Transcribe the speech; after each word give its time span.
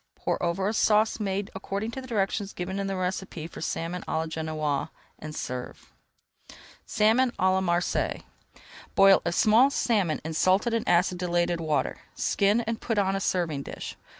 Pour 0.15 0.41
over 0.41 0.67
a 0.67 0.73
sauce 0.73 1.19
made 1.19 1.51
according 1.53 1.91
to 1.91 2.01
directions 2.01 2.53
given 2.53 2.79
in 2.79 2.87
the 2.87 2.95
recipe 2.95 3.45
for 3.45 3.61
Salmon 3.61 4.01
à 4.07 4.17
la 4.17 4.25
Genoise, 4.25 4.89
and 5.19 5.35
serve. 5.35 5.91
SALMON 6.87 7.29
À 7.33 7.51
LA 7.51 7.61
MARSEILLES 7.61 8.23
Boil 8.95 9.21
a 9.23 9.31
small 9.31 9.69
salmon 9.69 10.19
in 10.25 10.33
salted 10.33 10.73
and 10.73 10.87
acidulated 10.89 11.61
water. 11.61 11.99
Skin 12.15 12.61
and 12.61 12.81
put 12.81 12.97
on 12.97 13.15
a 13.15 13.21
serving 13.21 13.61
dish. 13.61 13.95